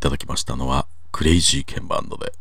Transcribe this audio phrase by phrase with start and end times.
[0.00, 2.32] いただきましたのはクレイジーケンバンドで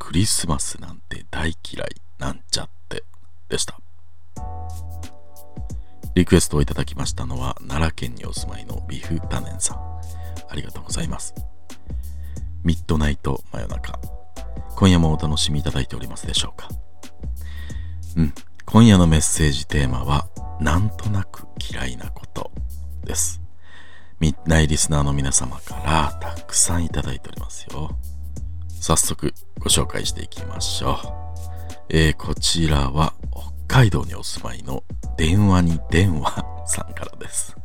[0.00, 3.04] クリスマスなんて大嫌いなんちゃって
[3.48, 3.78] でした。
[6.16, 9.78] リクエストをいただきましたのは奈良県にお住まいのビフタネンさん。
[10.48, 11.36] ありがとうございます。
[12.64, 13.96] ミッドナイト真夜中。
[14.74, 16.68] 今夜もお楽しみいただいておりますでしょうか。
[18.16, 18.34] うん。
[18.66, 20.26] 今夜のメッセージテーマは
[20.58, 22.50] なんとなく嫌いなこと
[23.04, 23.40] です。
[24.18, 27.96] ミッナイリスナーの皆様からたくさんいただいておりますよ。
[28.68, 30.96] 早速ご紹介していきましょう、
[31.88, 33.14] えー、こちらは
[33.66, 34.82] 北海道にお住まいの
[35.16, 37.56] 電話に電話さんからです。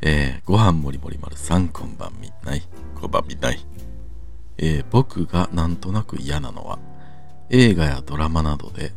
[0.00, 2.62] えー、ご飯もりもり丸さんこんばんみない。
[2.98, 3.64] こんばんみない。
[4.58, 6.78] えー、僕がなんとなく嫌なのは
[7.50, 8.92] 映画やドラマなどで、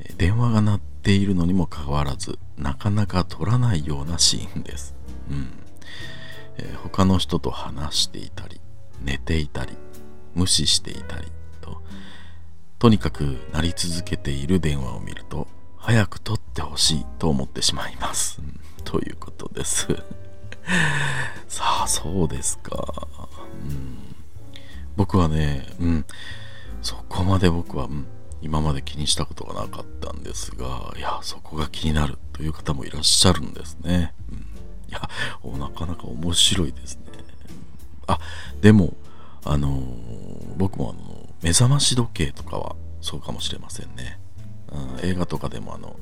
[0.00, 4.94] え、電話が鳴っているのにもかかわらずなかなか撮らないようなシーンです、
[5.28, 5.52] うん。
[6.58, 8.60] えー、他の人と話していたり
[9.02, 9.76] 寝ていたり
[10.34, 11.28] 無視していたり
[11.60, 11.82] と
[12.78, 18.40] とにかく鳴り続けている電話を見ると早く取ってほしいと思ってしまいます、
[18.84, 19.88] ということです。
[21.48, 23.08] さあそうですか、
[23.68, 23.98] うん、
[24.96, 26.06] 僕はねうん。
[26.82, 28.06] そこまで僕は、うん、
[28.42, 34.41] 今まで気にしたことがなかったんですがいやそこが気になるという方もいらっしゃるんですね、うん。
[34.92, 35.08] や、
[35.58, 37.02] なかなか面白いですね。
[38.06, 38.18] あ、
[38.60, 38.94] でも、
[39.44, 44.18] あのー、僕もあの、目覚まし時計とかはそうかもしれませんね。
[44.70, 45.96] うん、映画とかでもあの、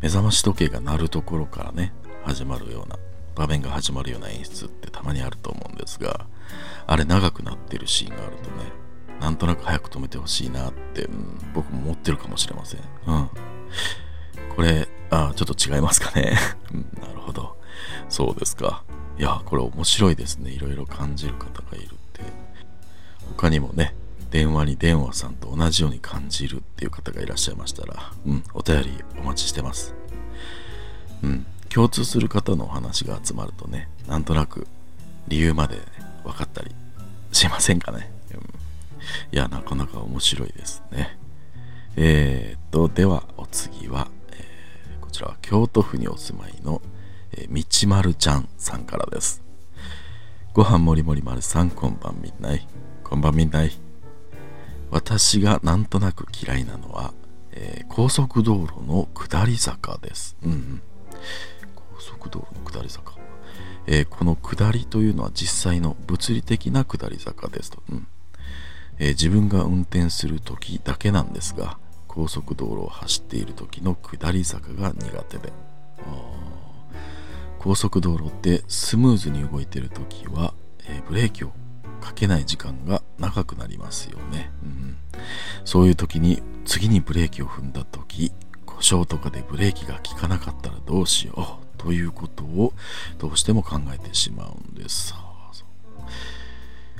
[0.00, 1.92] 目覚まし時計が鳴るところからね、
[2.24, 2.96] 始まるような、
[3.34, 6.26] 場面が始まるような演出ってたまにあると思うんですが、
[6.86, 8.72] あれ長くなってるシーンがあるとね、
[9.20, 12.80] なんとなく早く止めてほしいなって、うん、僕も思ってるかもしれません。
[13.06, 13.30] うん。
[14.54, 16.36] これ、あ、ちょっと違いますかね。
[16.72, 16.87] うん、
[18.08, 18.84] そうですか。
[19.18, 20.50] いや、これ面白いですね。
[20.50, 22.22] いろいろ感じる方がいるって。
[23.36, 23.94] 他にもね、
[24.30, 29.94] 電話に電話さんと同じように感じるっていう方がいらっしゃいましたら、うん、お便りお待ちしてます。
[31.22, 34.66] うん、共通する方のお話が集まるとね、なんとなく
[35.28, 35.82] 理由まで、ね、
[36.24, 36.74] 分かったり
[37.32, 38.10] しませんかね。
[38.32, 38.42] うん、い
[39.32, 41.18] や、なかなか面白いですね。
[41.96, 46.80] えー、っと、ではお次は、えー、こちらは京都府にお住まいの
[47.38, 49.42] えー、みちまるちゃんさんからです。
[50.52, 52.66] ご飯もりもり丸さん、こんばんみんない。
[53.04, 53.70] こんばんみんない。
[54.90, 57.14] 私がなんとなく嫌いなのは、
[57.52, 60.36] えー、高速道路の下り坂です。
[60.42, 60.82] うん、うん。
[61.76, 63.14] 高速道路の下り坂。
[63.86, 67.80] えー、この下りというのは実際の物理的な下り坂ですと。
[67.90, 68.08] うん
[68.98, 71.78] えー、自分が運転する時だけなんですが、
[72.08, 75.52] 高速道路を走っている時の下り坂が苦手で。
[76.00, 76.67] あ
[77.58, 80.54] 高速道路ってスムーズに動いてる時は、
[80.88, 81.52] えー、ブレーキを
[82.00, 84.96] かけない時間が長くなりますよね、うん、
[85.64, 88.32] そういう時に次にブレーキを踏んだ時
[88.64, 92.72] 故障とかでブレーキが効かなかったらどうしようということを
[93.18, 95.14] どうしても考えてしまうんです。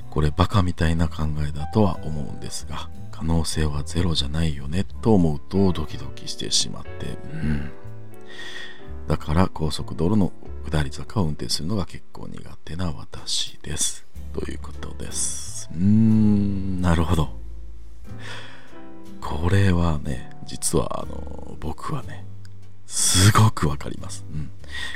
[0.09, 7.17] これバカみたいな考えだとは思うんですが可能性はゼロじゃないよねと思うとドキドキしてしまって。
[7.33, 7.71] うん。
[9.09, 10.31] だから高速道路の
[10.69, 14.05] 下り坂を運転するのが結構苦手な私です。
[14.33, 15.67] ということです。
[15.73, 17.29] うーん、なるほど。
[19.19, 22.23] これはね、実はあの、僕はね、
[22.85, 24.23] すごくわかります。
[24.31, 24.51] うん。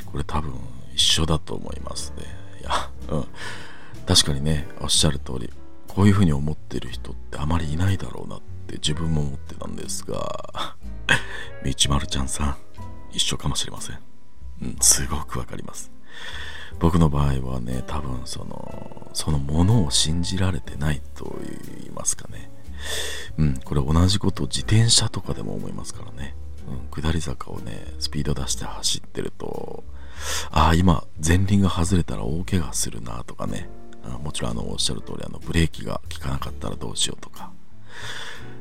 [0.06, 0.54] これ多分
[0.94, 2.22] 一緒だと思いますね。
[2.60, 2.70] いや、
[3.08, 3.26] うん。
[4.06, 5.50] 確かにね、おっしゃる通り、
[5.88, 10.76] こういうふうに思ってる人ってあまりいないだろうなって自分も思ってたんですが、
[11.64, 12.56] みちまるちゃんさん、
[13.14, 13.98] 一緒かもしれません。
[14.62, 15.90] うん、すごくわかります。
[16.78, 21.36] 僕の場合はね、多分その、そのものを信じられてないと
[21.78, 22.50] 言いますかね。
[23.38, 26.34] うん、これ同じことを自転車とかでも思いますからね。
[26.68, 29.84] うん、下り坂をね、スピード出して走ってると、
[30.50, 33.68] ああ、今、前輪が外れたら大怪我するなとかね。
[34.04, 37.50] あもちろんあの、おっしゃる通り、あの、ブレーキが効かなかったらどうしようとか。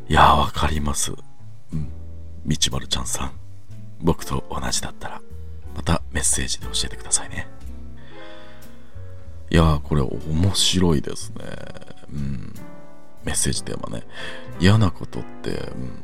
[0.08, 1.12] いやー、わかります。
[1.74, 1.90] うん。
[2.46, 3.43] 道丸ちゃんさん。
[4.04, 5.22] 僕と同じだったら、
[5.76, 7.48] またメッセージで教えてくださいね。
[9.50, 11.46] いやー、これ面白いですね。
[12.12, 12.54] うん。
[13.24, 14.04] メッセージテーマね。
[14.60, 15.52] 嫌なことって、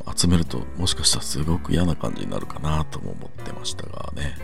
[0.06, 4.38] うん、集めるともしかしたらすごく嫌な感じになるかなとも思ってましたがね。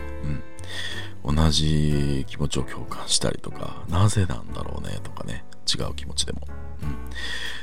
[1.24, 1.34] うん。
[1.34, 5.44] 同じ気持ちを共感したりとか、なぜなんだろうねとかね。
[5.66, 6.40] 違う気持ちでも。
[6.82, 6.96] うん。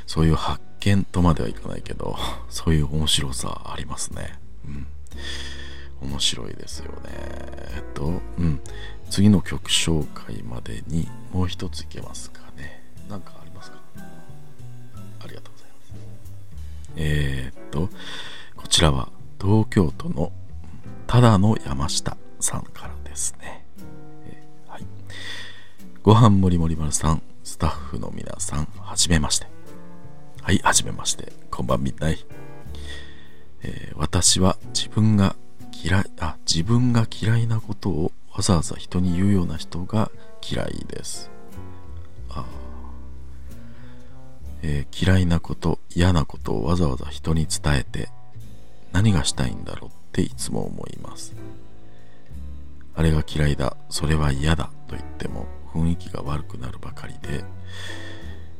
[0.06, 2.16] そういう発見とまではいかないけど、
[2.50, 4.38] そういう面白さありますね。
[4.66, 4.86] うん。
[6.14, 7.10] 面白いですよね。
[7.10, 8.04] えっと、
[8.38, 8.60] うん。
[9.10, 12.84] 次の曲紹介までにもう一ついけますかね。
[13.08, 13.78] なんかありますか？
[13.96, 15.92] ありがとうございます。
[16.96, 17.88] えー、っと、
[18.56, 19.08] こちらは
[19.40, 20.30] 東京都の
[21.08, 23.66] ただの山下さんからですね。
[24.28, 24.86] えー、はい。
[26.04, 29.48] ご飯もりもりまるさん、スタッフの皆さん、はじめまして。
[30.42, 31.32] はい、はじめまして。
[31.50, 32.24] こんばんみんない。
[33.62, 35.34] えー、私は自分が
[35.84, 40.10] 嫌いあ自分が嫌いなことをわざわざ人に言うような人が
[40.42, 41.30] 嫌いです。
[42.30, 42.46] あ
[44.62, 48.08] えー、嫌いなこと嫌なことをわざわざ人に伝えて
[48.92, 51.36] 何がしたいんだろうっていつも思います。
[52.94, 57.44] あれが嫌いだそれは嫌だと言っても雰囲気が悪くなるばかりで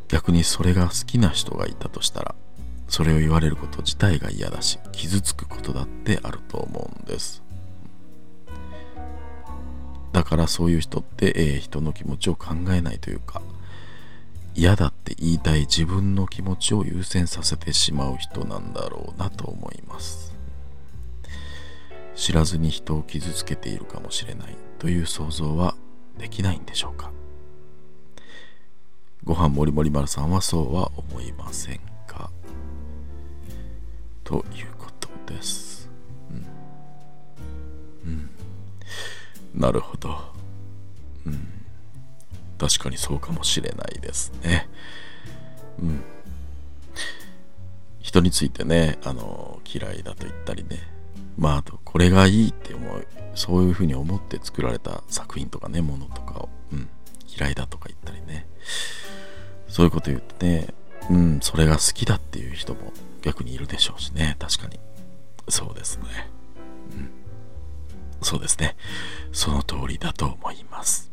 [0.08, 2.34] 逆にそれが好きな人がいたとしたら
[2.88, 7.42] それを言われること自体が嫌だし傷つくことだってあると思うんです。
[10.12, 13.42] だからそういう人って、えー、人の気持ちを考えないというか
[14.54, 20.32] 嫌だって言いたい自分の気持ちを優先させてしまう人なんだろうなと思います。
[22.14, 25.74] 知らずに人を傷つけているかもしれないという想像は
[26.16, 27.10] できないんでしょうか。
[29.24, 31.93] ご飯もりもり丸さんはそうは思いません。
[34.24, 35.88] ということです。
[38.04, 40.18] うん、うん、なるほど。
[41.26, 41.48] うん。
[42.58, 44.68] 確かにそうかもしれないですね。
[45.78, 46.02] うん。
[48.00, 50.78] 人についてねあの嫌いだと言ったりね。
[51.36, 56.88] まああとこれがいいって思うそういうふうに思って作られた作品とかねものとかを、うん、
[57.26, 58.46] 嫌いだとか言ったりね。
[59.68, 60.74] そういうこと言ってね
[61.10, 62.92] うんそれが好きだっていう人も
[63.22, 64.36] 逆にいるでしょうしね。
[64.38, 64.78] 確かに。
[65.48, 66.04] そうですね。
[66.92, 67.10] うん。
[68.22, 68.76] そうですね。
[69.32, 71.10] その通りだと思います。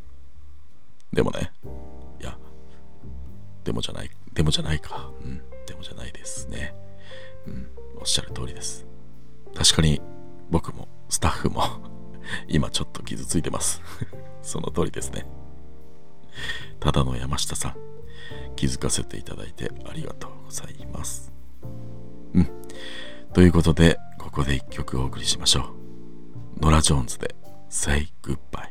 [1.14, 1.52] でもね。
[2.20, 2.38] いや。
[3.64, 4.10] でもじゃない。
[4.34, 5.12] でもじゃないか。
[5.24, 5.42] うん。
[5.66, 6.74] でもじゃないですね。
[7.48, 7.68] うん。
[8.00, 8.86] おっしゃる通りです。
[9.56, 10.02] 確かに
[10.50, 11.64] 僕もスタッフも
[12.48, 13.82] 今ちょっと傷ついてます。
[14.44, 15.26] その通りですね。
[16.80, 17.76] ただの山下さん。
[18.62, 21.34] 気づかせていただいてありがとうございます。
[22.36, 22.48] うん。
[23.34, 25.74] ということでここで一曲お送りしましょ
[26.60, 26.64] う。
[26.64, 27.34] ノラ・ジョーンズで
[27.70, 28.71] Say Goodbye